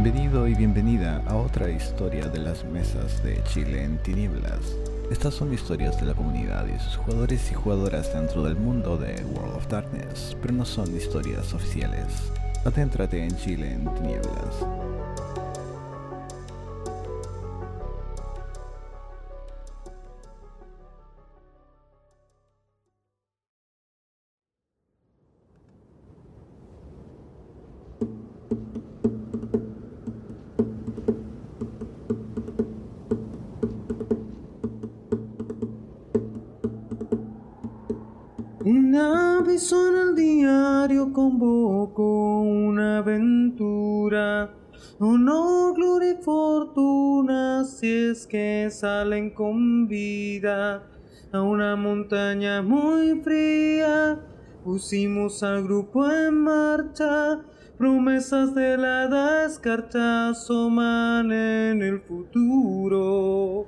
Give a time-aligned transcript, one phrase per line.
[0.00, 4.76] Bienvenido y bienvenida a otra historia de las mesas de Chile en tinieblas.
[5.10, 9.20] Estas son historias de la comunidad y sus jugadores y jugadoras dentro del mundo de
[9.24, 12.30] World of Darkness, pero no son historias oficiales.
[12.64, 14.64] Adéntrate en Chile en tinieblas.
[38.90, 44.50] En el diario convocó una aventura.
[44.98, 50.84] Honor, gloria y fortuna si es que salen con vida
[51.32, 54.20] a una montaña muy fría.
[54.64, 57.40] Pusimos al grupo en marcha,
[57.76, 63.66] promesas de la edad escarcha asoman en el futuro.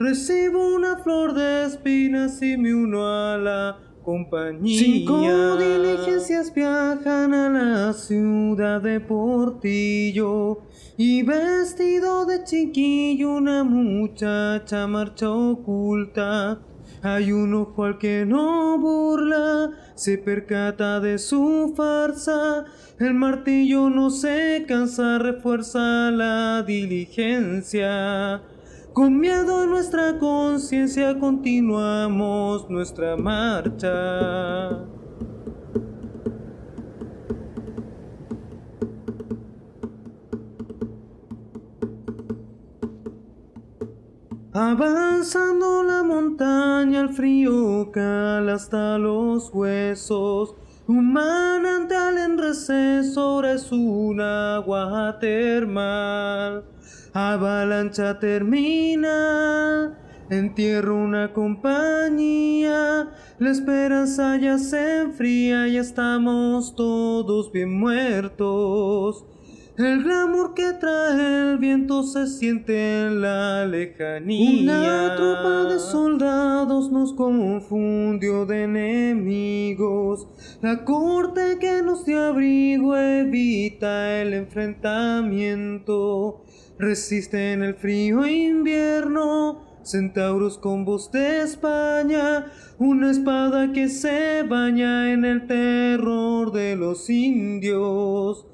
[0.00, 4.78] Recibo una flor de espinas y me uno a la compañía.
[4.78, 10.62] Cinco diligencias viajan a la ciudad de Portillo
[10.96, 16.58] y vestido de chiquillo una muchacha marcha oculta.
[17.02, 22.64] Hay un ojo al que no burla, se percata de su farsa.
[22.98, 28.40] El martillo no se cansa, refuerza la diligencia.
[28.98, 34.70] Con miedo a nuestra conciencia continuamos nuestra marcha.
[44.52, 50.56] Avanzando la montaña, el frío cala hasta los huesos.
[50.88, 56.64] Un manantial en receso es un agua termal.
[57.12, 59.98] Avalancha termina,
[60.30, 63.06] entierro una compañía.
[63.38, 69.26] La esperanza ya se enfría y estamos todos bien muertos.
[69.78, 74.62] El glamour que trae el viento se siente en la lejanía.
[74.62, 80.26] Una tropa de soldados nos confundió de enemigos.
[80.62, 86.42] La corte que nos dio abrigo evita el enfrentamiento.
[86.76, 89.78] Resisten el frío invierno.
[89.84, 92.46] Centauros con voz de España,
[92.78, 98.44] una espada que se baña en el terror de los indios.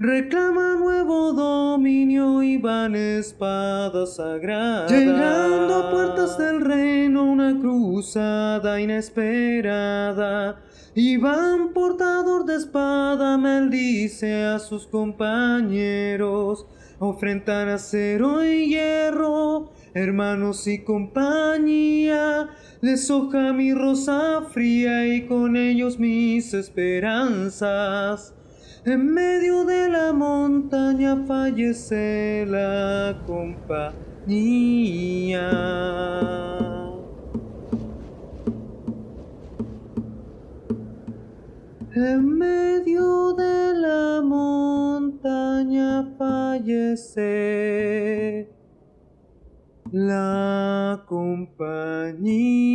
[0.00, 4.92] Reclama nuevo dominio y van espadas sagradas.
[4.92, 10.62] Llegando a puertas del reino, una cruzada inesperada.
[10.94, 16.64] Iván, portador de espada, maldice a sus compañeros.
[17.00, 22.50] Ofrendan acero y hierro, hermanos y compañía.
[22.82, 28.37] Les hoja mi rosa fría y con ellos mis esperanzas.
[28.90, 34.00] En medio de la montaña fallece la compañía.
[41.94, 47.28] En medio de la montaña fallece
[49.92, 52.67] la compañía.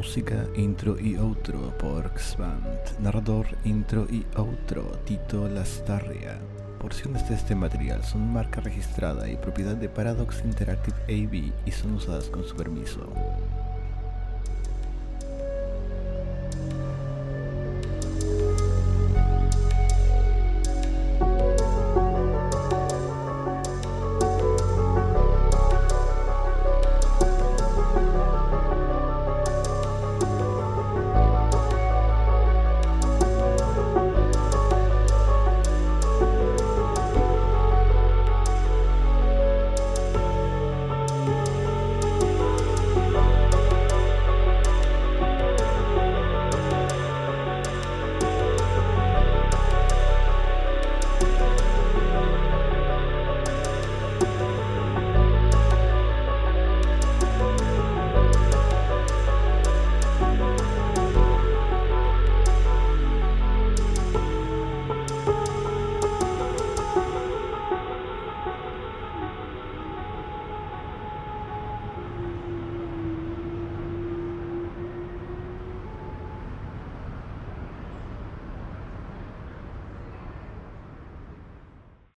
[0.00, 2.64] Música, intro y outro por Xband.
[3.04, 6.40] Narrador, intro y outro Tito Lastarria.
[6.80, 11.96] Porciones de este material son marca registrada y propiedad de Paradox Interactive AB y son
[11.96, 13.12] usadas con su permiso.